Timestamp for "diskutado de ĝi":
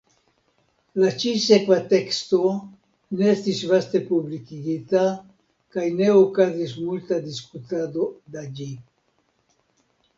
7.31-8.71